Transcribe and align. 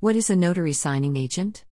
What 0.00 0.14
is 0.14 0.30
a 0.30 0.36
notary 0.36 0.74
signing 0.74 1.16
agent? 1.16 1.64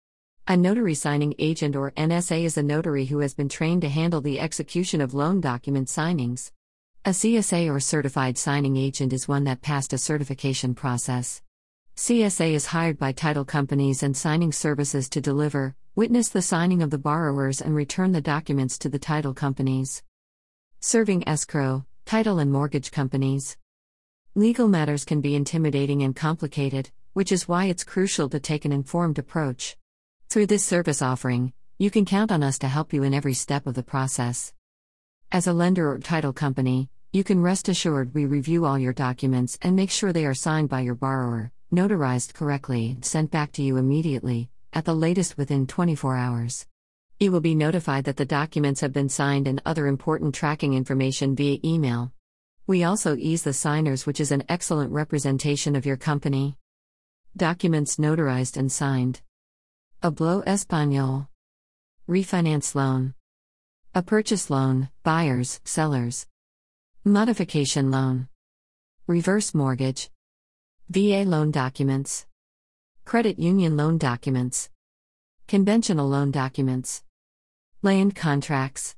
A 0.49 0.57
notary 0.57 0.95
signing 0.95 1.33
agent 1.39 1.77
or 1.77 1.91
NSA 1.91 2.43
is 2.43 2.57
a 2.57 2.61
notary 2.61 3.05
who 3.05 3.19
has 3.19 3.33
been 3.33 3.47
trained 3.47 3.83
to 3.83 3.89
handle 3.89 4.19
the 4.19 4.41
execution 4.41 4.99
of 4.99 5.13
loan 5.13 5.39
document 5.39 5.87
signings. 5.87 6.51
A 7.05 7.11
CSA 7.11 7.73
or 7.73 7.79
certified 7.79 8.37
signing 8.37 8.75
agent 8.75 9.13
is 9.13 9.29
one 9.29 9.45
that 9.45 9.61
passed 9.61 9.93
a 9.93 9.97
certification 9.97 10.75
process. 10.75 11.41
CSA 11.95 12.51
is 12.51 12.65
hired 12.65 12.99
by 12.99 13.13
title 13.13 13.45
companies 13.45 14.03
and 14.03 14.17
signing 14.17 14.51
services 14.51 15.07
to 15.07 15.21
deliver, 15.21 15.77
witness 15.95 16.27
the 16.27 16.41
signing 16.41 16.81
of 16.81 16.89
the 16.89 16.97
borrowers, 16.97 17.61
and 17.61 17.73
return 17.75 18.11
the 18.11 18.19
documents 18.19 18.77
to 18.79 18.89
the 18.89 18.99
title 18.99 19.33
companies. 19.33 20.03
Serving 20.81 21.25
escrow, 21.25 21.85
title, 22.03 22.39
and 22.39 22.51
mortgage 22.51 22.91
companies. 22.91 23.55
Legal 24.35 24.67
matters 24.67 25.05
can 25.05 25.21
be 25.21 25.33
intimidating 25.33 26.03
and 26.03 26.13
complicated, 26.13 26.91
which 27.17 27.31
is 27.31 27.47
why 27.47 27.65
it's 27.65 27.83
crucial 27.83 28.29
to 28.29 28.39
take 28.39 28.63
an 28.63 28.71
informed 28.71 29.17
approach. 29.17 29.75
Through 30.29 30.45
this 30.45 30.63
service 30.63 31.01
offering, 31.01 31.51
you 31.79 31.89
can 31.89 32.05
count 32.05 32.31
on 32.31 32.43
us 32.43 32.59
to 32.59 32.67
help 32.67 32.93
you 32.93 33.01
in 33.01 33.11
every 33.11 33.33
step 33.33 33.65
of 33.65 33.73
the 33.73 33.81
process. 33.81 34.53
As 35.31 35.47
a 35.47 35.51
lender 35.51 35.91
or 35.91 35.97
title 35.97 36.31
company, 36.31 36.91
you 37.11 37.23
can 37.23 37.41
rest 37.41 37.69
assured 37.69 38.13
we 38.13 38.27
review 38.27 38.65
all 38.65 38.77
your 38.77 38.93
documents 38.93 39.57
and 39.63 39.75
make 39.75 39.89
sure 39.89 40.13
they 40.13 40.27
are 40.27 40.35
signed 40.35 40.69
by 40.69 40.81
your 40.81 40.93
borrower 40.93 41.51
notarized 41.73 42.35
correctly, 42.35 42.97
sent 43.01 43.31
back 43.31 43.51
to 43.53 43.63
you 43.63 43.77
immediately, 43.77 44.51
at 44.71 44.85
the 44.85 44.93
latest 44.93 45.39
within 45.39 45.65
24 45.65 46.15
hours. 46.15 46.67
You 47.19 47.31
will 47.31 47.41
be 47.41 47.55
notified 47.55 48.03
that 48.03 48.17
the 48.17 48.25
documents 48.25 48.81
have 48.81 48.93
been 48.93 49.09
signed 49.09 49.47
and 49.47 49.59
other 49.65 49.87
important 49.87 50.35
tracking 50.35 50.75
information 50.75 51.35
via 51.35 51.57
email. 51.65 52.11
We 52.67 52.83
also 52.83 53.15
ease 53.15 53.41
the 53.41 53.53
signers, 53.53 54.05
which 54.05 54.19
is 54.19 54.31
an 54.31 54.43
excellent 54.47 54.91
representation 54.91 55.75
of 55.75 55.83
your 55.83 55.97
company. 55.97 56.57
Documents 57.37 57.97
notarized 57.97 58.57
and 58.57 58.71
signed. 58.71 59.21
Hablo 60.01 60.43
Español. 60.45 61.27
Refinance 62.09 62.73
loan. 62.73 63.13
A 63.93 64.01
purchase 64.01 64.49
loan, 64.49 64.89
buyers, 65.03 65.61
sellers. 65.63 66.25
Modification 67.05 67.91
loan. 67.91 68.27
Reverse 69.05 69.53
mortgage. 69.53 70.09
VA 70.89 71.25
loan 71.25 71.51
documents, 71.51 72.25
credit 73.05 73.37
union 73.37 73.77
loan 73.77 73.99
documents, 73.99 74.71
conventional 75.47 76.07
loan 76.07 76.31
documents, 76.31 77.03
land 77.83 78.15
contracts, 78.15 78.95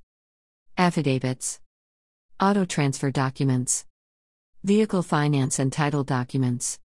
affidavits, 0.78 1.60
auto 2.40 2.64
transfer 2.64 3.12
documents, 3.12 3.86
vehicle 4.64 5.02
finance 5.04 5.60
and 5.60 5.74
title 5.74 6.06
documents, 6.06 6.80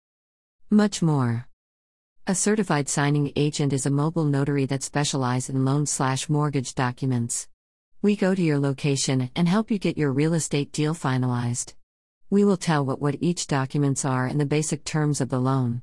much 0.73 1.03
more. 1.03 1.47
A 2.27 2.34
certified 2.34 2.89
signing 2.89 3.31
agent 3.37 3.75
is 3.75 3.84
a 3.84 3.91
mobile 3.91 4.25
notary 4.25 4.65
that 4.67 4.83
specializes 4.83 5.51
in 5.51 5.67
loan 5.67 5.84
slash 5.84 6.31
mortgage 6.31 6.75
documents. 6.75 7.47
We 8.01 8.17
go 8.17 8.34
to 8.34 8.42
your 8.42 8.59
location 8.59 9.31
and 9.37 9.47
help 9.47 9.70
you 9.70 9.78
get 9.78 9.98
your 9.98 10.12
real 10.12 10.33
estate 10.33 10.73
deal 10.73 10.95
finalized. 10.95 11.75
We 12.31 12.47
will 12.47 12.56
tell 12.56 12.87
what 12.87 13.03
what 13.03 13.19
each 13.20 13.48
documents 13.48 14.06
are 14.06 14.27
and 14.27 14.41
the 14.41 14.47
basic 14.47 14.83
terms 14.84 15.20
of 15.20 15.28
the 15.28 15.39
loan. 15.39 15.83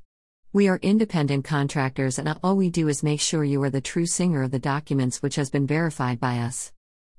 We 0.52 0.66
are 0.66 0.80
independent 0.82 1.44
contractors 1.44 2.18
and 2.18 2.36
all 2.42 2.56
we 2.56 2.68
do 2.68 2.88
is 2.88 3.04
make 3.04 3.20
sure 3.20 3.44
you 3.44 3.62
are 3.62 3.70
the 3.70 3.80
true 3.80 4.06
singer 4.06 4.42
of 4.42 4.50
the 4.50 4.58
documents 4.58 5.22
which 5.22 5.36
has 5.36 5.50
been 5.50 5.68
verified 5.68 6.18
by 6.18 6.38
us. 6.38 6.72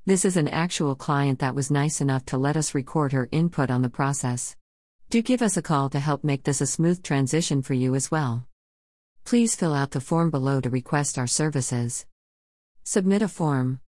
This 0.06 0.26
is 0.26 0.36
an 0.36 0.50
actual 0.50 0.94
client 0.94 1.40
that 1.40 1.56
was 1.56 1.72
nice 1.72 2.02
enough 2.02 2.26
to 2.26 2.38
let 2.38 2.58
us 2.58 2.76
record 2.76 3.14
her 3.14 3.30
input 3.32 3.72
on 3.72 3.82
the 3.82 3.90
process. 3.90 4.58
Do 5.12 5.22
give 5.22 5.42
us 5.42 5.58
a 5.58 5.62
call 5.62 5.90
to 5.90 6.00
help 6.00 6.24
make 6.24 6.44
this 6.46 6.62
a 6.62 6.66
smooth 6.66 7.04
transition 7.04 7.62
for 7.62 7.74
you 7.74 7.96
as 7.96 8.10
well. 8.10 8.48
Please 9.26 9.58
fill 9.58 9.74
out 9.74 9.92
the 9.92 10.00
form 10.00 10.30
below 10.30 10.62
to 10.62 10.70
request 10.70 11.18
our 11.18 11.28
services. 11.28 12.06
Submit 12.86 13.22
a 13.22 13.28
form. 13.28 13.80